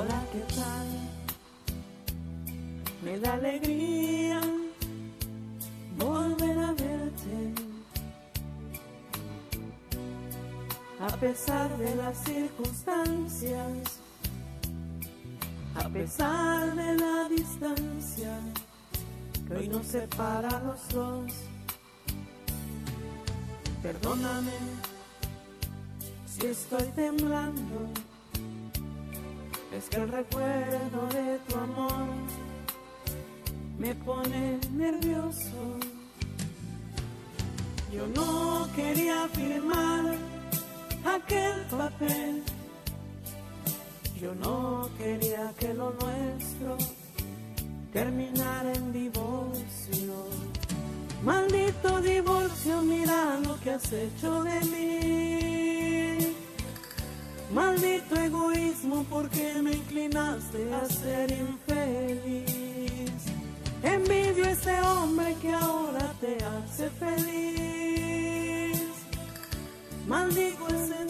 Hola, 0.00 0.24
¿qué 0.32 0.40
tal? 0.54 0.88
Me 3.04 3.18
da 3.18 3.34
alegría 3.34 4.40
volver 5.98 6.58
a 6.58 6.72
verte. 6.72 7.54
A 11.00 11.08
pesar 11.18 11.76
de 11.76 11.94
las 11.96 12.16
circunstancias, 12.16 14.00
a 15.74 15.88
pesar 15.90 16.74
de 16.74 16.96
la 16.96 17.28
distancia 17.28 18.40
que 19.46 19.54
hoy 19.54 19.68
nos 19.68 19.86
separa 19.86 20.48
a 20.48 20.60
los 20.60 20.88
dos. 20.94 21.30
Perdóname 23.82 24.60
si 26.26 26.46
estoy 26.46 26.88
temblando, 26.94 27.92
es 29.72 29.88
que 29.88 29.96
el 29.96 30.08
recuerdo 30.08 31.06
de 31.12 31.38
tu 31.48 31.56
amor 31.56 32.06
me 33.78 33.94
pone 33.94 34.58
nervioso. 34.72 35.78
Yo 37.92 38.06
no 38.14 38.68
quería 38.74 39.28
firmar 39.28 40.16
aquel 41.04 41.60
papel, 41.66 42.42
yo 44.20 44.34
no 44.34 44.88
quería 44.98 45.52
que 45.58 45.74
lo 45.74 45.90
nuestro 45.92 46.76
terminara 47.92 48.72
en 48.72 48.92
divorcio. 48.92 50.14
Maldito 51.24 52.00
divorcio, 52.00 52.82
mira 52.82 53.38
lo 53.44 53.58
que 53.60 53.70
has 53.70 53.92
hecho 53.92 54.42
de 54.44 54.60
mí. 54.60 55.19
Maldito 57.52 58.14
egoísmo, 58.14 59.04
porque 59.10 59.54
me 59.60 59.72
inclinaste 59.72 60.72
a 60.72 60.86
ser 60.86 61.32
infeliz. 61.32 63.10
Envidio 63.82 64.44
a 64.44 64.50
ese 64.50 64.80
hombre 64.82 65.34
que 65.40 65.52
ahora 65.52 66.14
te 66.20 66.36
hace 66.44 66.88
feliz. 66.90 68.80
Maldigo 70.06 70.68
ese 70.68 71.09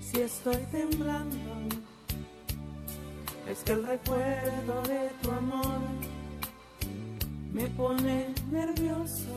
Si 0.00 0.20
estoy 0.20 0.56
temblando. 0.70 1.36
Es 3.48 3.58
que 3.64 3.72
el 3.72 3.86
recuerdo 3.86 4.82
de 4.82 5.10
tu 5.22 5.30
amor 5.30 5.80
me 7.52 7.66
pone 7.68 8.34
nervioso. 8.50 9.34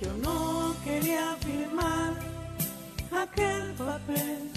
Yo 0.00 0.12
no 0.22 0.74
quería 0.84 1.36
firmar 1.40 2.14
aquel 3.10 3.72
papel. 3.74 4.50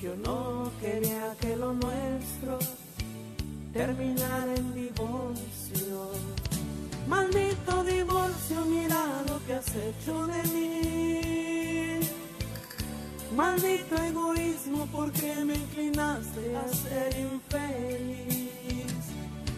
Yo 0.00 0.16
no 0.16 0.70
quería 0.80 1.36
que 1.40 1.56
lo 1.56 1.72
nuestro 1.74 2.58
terminara 3.72 4.54
en 4.54 4.74
divorcio. 4.74 6.39
Maldito 7.10 7.82
divorcio, 7.82 8.64
mira 8.66 9.02
lo 9.28 9.44
que 9.44 9.54
has 9.54 9.66
hecho 9.74 10.14
de 10.28 10.42
mí. 10.54 12.00
Maldito 13.34 13.96
egoísmo, 13.96 14.86
porque 14.92 15.34
me 15.44 15.54
inclinaste 15.54 16.56
a 16.56 16.68
ser 16.68 17.10
infeliz. 17.18 19.02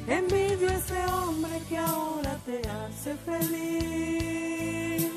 Envidio 0.06 0.68
ese 0.80 0.98
hombre 1.12 1.60
que 1.68 1.76
ahora 1.76 2.38
te 2.46 2.58
hace 2.80 3.14
feliz. 3.28 5.12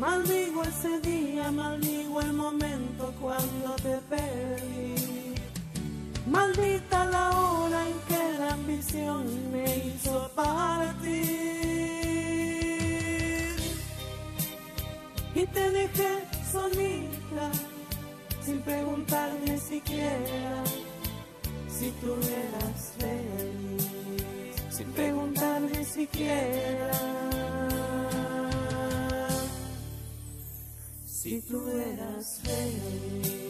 Maldigo 0.00 0.64
ese 0.64 1.00
día, 1.02 1.52
maldigo 1.52 2.20
el 2.20 2.32
momento 2.32 3.14
cuando 3.20 3.76
te 3.76 3.96
perdí. 4.10 4.51
Te 15.52 15.70
dejé 15.70 16.12
solita, 16.50 17.50
sin 18.44 18.60
preguntarme 18.62 19.58
siquiera 19.58 20.64
si 21.68 21.90
tú 22.00 22.14
eras 22.14 22.94
feliz. 22.98 23.88
Sin 24.70 24.92
preguntarme 24.92 25.84
siquiera 25.84 26.92
si 31.06 31.40
tú 31.42 31.68
eras 31.68 32.40
feliz. 32.42 33.41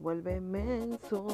Vuelve 0.00 0.40
mensos, 0.40 1.32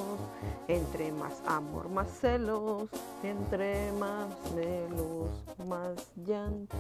entre 0.69 1.13
más 1.13 1.43
amor, 1.47 1.89
más 1.89 2.09
celos, 2.09 2.89
entre 3.23 3.93
más 3.93 4.27
celos, 4.55 5.31
más 5.67 6.11
llanto. 6.17 6.77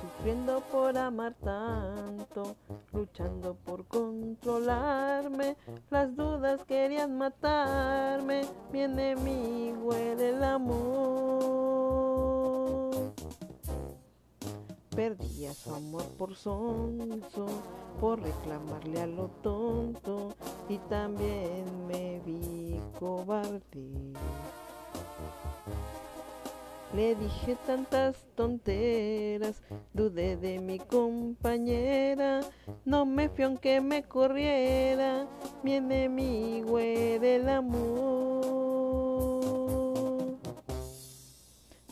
Sufriendo 0.00 0.60
por 0.72 0.96
amar 0.96 1.34
tanto, 1.42 2.56
luchando 2.92 3.54
por 3.54 3.84
controlarme, 3.86 5.56
las 5.90 6.14
dudas 6.16 6.62
querían 6.64 7.18
matarme, 7.18 8.42
mi 8.72 8.82
enemigo 8.82 9.92
era 9.94 10.22
el 10.22 10.44
amor. 10.44 11.31
Perdía 15.02 15.52
su 15.52 15.74
amor 15.74 16.04
por 16.16 16.36
sonso, 16.36 17.46
por 17.98 18.22
reclamarle 18.22 19.00
a 19.00 19.06
lo 19.08 19.26
tonto 19.42 20.32
y 20.68 20.78
también 20.78 21.88
me 21.88 22.20
vi 22.24 22.80
cobarde. 23.00 23.60
Le 26.94 27.16
dije 27.16 27.56
tantas 27.66 28.24
tonteras, 28.36 29.60
dudé 29.92 30.36
de 30.36 30.60
mi 30.60 30.78
compañera, 30.78 32.42
no 32.84 33.04
me 33.04 33.28
fui 33.28 33.42
aunque 33.42 33.80
me 33.80 34.04
corriera, 34.04 35.26
mi 35.64 35.74
enemigo 35.74 36.78
era 36.78 37.26
el 37.26 37.48
amor. 37.48 38.42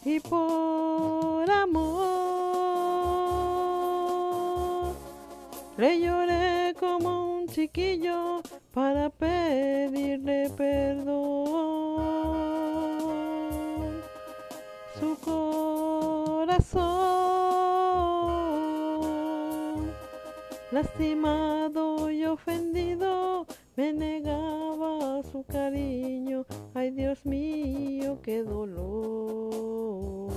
Y 0.04 0.20
por 0.20 1.50
amor 1.50 2.19
Le 5.80 5.98
lloré 5.98 6.74
como 6.78 7.36
un 7.36 7.48
chiquillo 7.48 8.42
para 8.74 9.08
pedirle 9.08 10.50
perdón. 10.54 12.02
Su 14.98 15.16
corazón, 15.24 16.60
lastimado 20.70 22.10
y 22.10 22.26
ofendido, 22.26 23.46
me 23.74 23.94
negaba 23.94 25.22
su 25.32 25.44
cariño. 25.44 26.44
Ay 26.74 26.90
Dios 26.90 27.24
mío, 27.24 28.18
qué 28.22 28.42
dolor. 28.42 30.28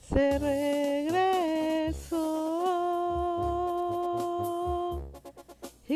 Se 0.00 0.40
regresó 0.40 1.39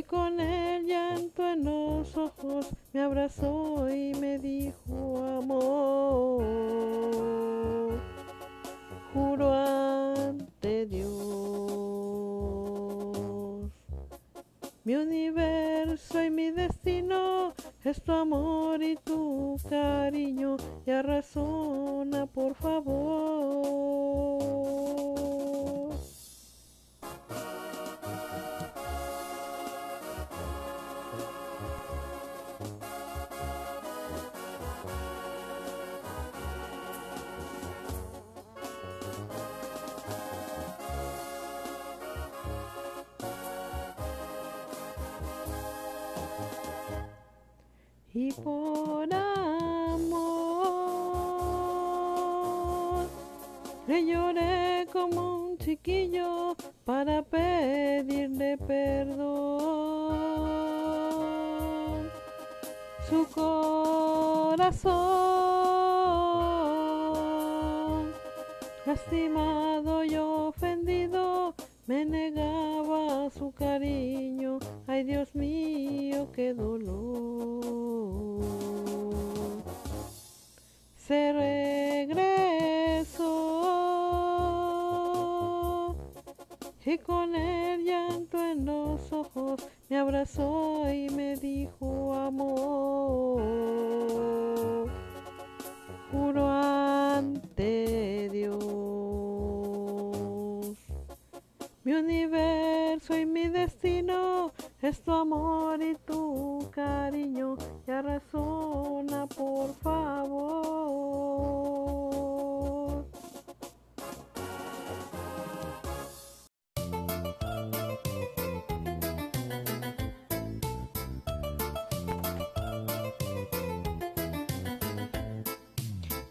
con 0.07 0.41
el 0.41 0.87
llanto 0.87 1.49
en 1.49 1.65
los 1.65 2.17
ojos 2.17 2.71
me 2.93 3.01
abrazó 3.01 3.89
y 3.89 4.15
me 4.15 4.39
dijo 4.39 5.25
amor. 5.39 6.45
Juro 9.13 9.53
ante 9.53 10.87
Dios, 10.87 11.11
mi 14.85 14.95
universo 14.97 16.23
y 16.23 16.31
mi 16.31 16.51
destino 16.51 17.53
es 17.85 18.03
tu 18.03 18.13
amor 18.13 18.83
y 18.83 18.97
tu 18.97 19.57
cariño. 19.69 20.57
Ya 20.87 21.03
razona, 21.03 22.27
por 22.27 22.55
favor. 22.55 22.94
Y 48.15 48.33
por 48.33 49.13
amor 49.13 50.55
le 53.89 54.07
lloré 54.07 54.87
como 54.93 55.49
un 55.49 55.59
chiquillo 55.59 56.55
para 56.85 57.23
pedirle 57.23 58.57
perdón. 58.57 60.15
Su 63.11 63.27
corazón, 63.35 64.95
lastimado 68.87 70.05
y 70.05 70.17
ofendido, 70.17 71.55
me 71.87 72.05
negaba 72.05 73.29
su 73.31 73.51
cariño. 73.53 74.54
Ay 74.87 75.03
Dios 75.05 75.35
mío, 75.35 76.29
qué 76.33 76.53
dolor. 76.53 77.65
Se 80.97 81.33
regresó 81.33 82.35
y 86.85 86.99
con 86.99 87.35
el 87.35 87.83
llanto 87.85 88.39
en 88.39 88.67
los 88.67 89.11
ojos 89.11 89.67
me 89.89 89.97
abrazó 89.99 90.93
y 90.93 91.09
me 91.09 91.37
dijo 91.37 92.15
amor. 92.15 93.43
Juro 96.13 96.47
ante 96.47 98.29
Dios 98.31 98.85
mi 101.85 101.93
universo 101.93 103.15
y 103.15 103.27
mi 103.27 103.49
destino 103.49 104.53
es 104.87 105.03
tu 105.03 105.13
amor 105.13 105.81
y 105.83 105.95
tu 106.07 106.69
cariño. 106.71 107.57
Ya 107.87 108.03
razona, 108.03 109.27
por 109.27 109.75
favor. 109.77 110.65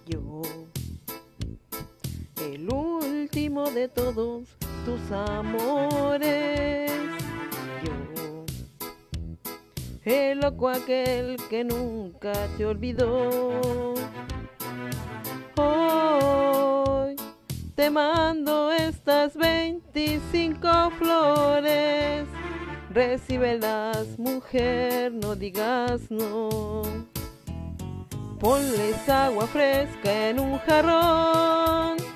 Yo, 0.05 0.41
el 2.41 2.69
último 2.71 3.71
de 3.71 3.87
todos 3.87 4.47
tus 4.85 5.11
amores. 5.11 6.92
El 10.05 10.39
loco 10.39 10.69
aquel 10.69 11.37
que 11.49 11.63
nunca 11.63 12.33
te 12.57 12.65
olvidó. 12.65 13.93
Hoy 15.57 17.15
te 17.75 17.89
mando 17.89 18.71
estas 18.71 19.35
25 19.35 20.91
flores. 20.97 22.25
Recíbelas, 22.89 24.19
mujer, 24.19 25.11
no 25.11 25.35
digas 25.35 26.11
no. 26.11 26.81
Ponles 28.39 29.09
agua 29.09 29.47
fresca 29.47 30.29
en 30.29 30.39
un 30.39 30.57
jarrón 30.59 32.13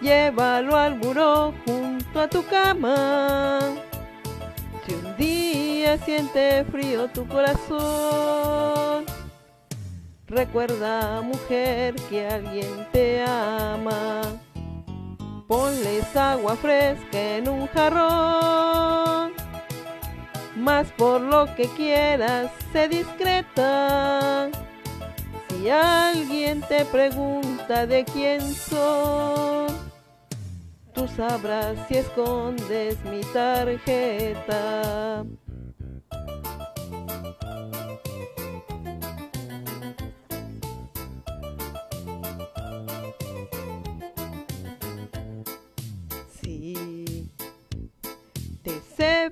llévalo 0.00 0.76
al 0.76 0.98
buró 0.98 1.54
junto 1.64 2.20
a 2.20 2.28
tu 2.28 2.44
cama. 2.46 3.60
Siente 5.98 6.64
frío 6.70 7.08
tu 7.08 7.26
corazón, 7.26 9.04
recuerda 10.28 11.20
mujer 11.20 11.96
que 12.08 12.28
alguien 12.28 12.86
te 12.92 13.24
ama. 13.24 14.22
Ponles 15.48 16.14
agua 16.14 16.54
fresca 16.54 17.36
en 17.36 17.48
un 17.48 17.66
jarrón, 17.66 19.32
más 20.56 20.86
por 20.92 21.20
lo 21.20 21.52
que 21.56 21.68
quieras, 21.76 22.52
sé 22.72 22.88
discreta. 22.88 24.48
Si 25.48 25.68
alguien 25.68 26.60
te 26.62 26.84
pregunta 26.84 27.84
de 27.86 28.04
quién 28.04 28.40
soy, 28.54 29.72
tú 30.94 31.08
sabrás 31.08 31.76
si 31.88 31.96
escondes 31.96 32.96
mi 33.04 33.22
tarjeta. 33.32 35.24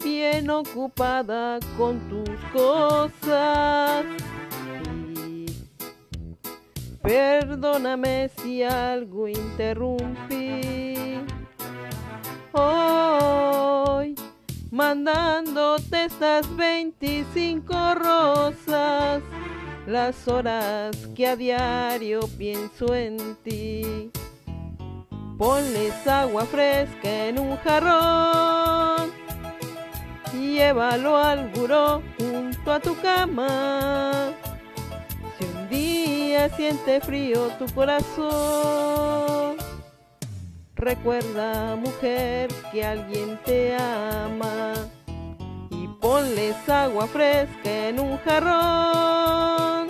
Bien 0.02 0.50
ocupada 0.50 1.58
con 1.76 1.98
tus 2.08 2.30
cosas. 2.52 4.04
Perdóname 7.02 8.30
si 8.42 8.62
algo 8.62 9.28
interrumpí. 9.28 11.20
Hoy 12.52 14.14
mandándote 14.70 16.04
estas 16.04 16.54
25 16.56 17.94
rosas, 17.94 19.22
las 19.86 20.28
horas 20.28 20.96
que 21.14 21.26
a 21.26 21.36
diario 21.36 22.20
pienso 22.36 22.94
en 22.94 23.36
ti. 23.42 24.10
Ponles 25.38 26.06
agua 26.06 26.44
fresca 26.46 27.28
en 27.28 27.38
un 27.38 27.56
jarrón, 27.58 29.07
llévalo 30.38 31.16
al 31.16 31.48
buró 31.50 32.02
junto 32.18 32.72
a 32.72 32.80
tu 32.80 32.96
cama. 33.00 34.32
Si 35.38 35.44
un 35.44 35.68
día 35.68 36.48
siente 36.50 37.00
frío 37.00 37.48
tu 37.58 37.66
corazón, 37.74 39.56
Recuerda, 40.78 41.74
mujer, 41.74 42.48
que 42.70 42.84
alguien 42.84 43.36
te 43.44 43.74
ama 43.74 44.74
y 45.70 45.88
ponles 46.00 46.56
agua 46.68 47.08
fresca 47.08 47.88
en 47.88 47.98
un 47.98 48.16
jarrón. 48.18 49.88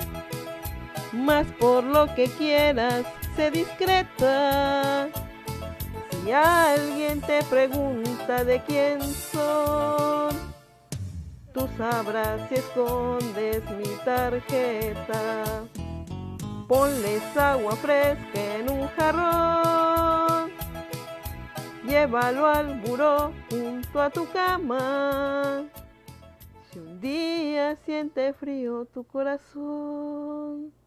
Más 1.13 1.47
por 1.61 1.85
lo 1.85 2.15
que 2.15 2.25
quieras, 2.39 3.05
sé 3.37 3.51
discreta. 3.51 5.11
Si 6.11 6.33
alguien 6.33 7.21
te 7.21 7.43
pregunta 7.45 8.45
de 8.45 8.63
quién 8.63 9.03
son, 9.03 10.08
tú 11.59 11.69
sabrás 11.77 12.49
si 12.49 12.55
escondes 12.55 13.63
mi 13.71 13.97
tarjeta. 14.05 15.65
Ponles 16.69 17.37
agua 17.37 17.75
fresca 17.77 18.57
en 18.57 18.71
un 18.71 18.89
jarrón. 18.89 20.51
Llévalo 21.87 22.47
al 22.47 22.81
buró 22.81 23.33
junto 23.51 24.01
a 24.01 24.11
tu 24.11 24.29
cama. 24.31 25.65
Si 26.71 26.79
un 26.79 27.01
día 27.01 27.77
siente 27.85 28.33
frío 28.35 28.85
tu 28.85 29.05
corazón. 29.05 30.73